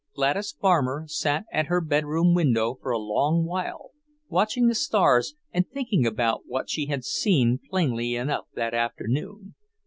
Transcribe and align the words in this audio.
Gladys 0.15 0.51
Farmer 0.51 1.05
sat 1.05 1.45
at 1.53 1.67
her 1.67 1.79
bedroom 1.79 2.33
window 2.33 2.73
for 2.81 2.89
a 2.89 2.97
long 2.97 3.45
while, 3.45 3.91
watching 4.29 4.65
the 4.67 4.73
stars 4.73 5.35
and 5.51 5.69
thinking 5.69 6.07
about 6.07 6.41
what 6.47 6.71
she 6.71 6.87
had 6.87 7.05
seen 7.05 7.59
plainly 7.69 8.15
enough 8.15 8.47
that 8.55 8.73
afternoon. 8.73 9.53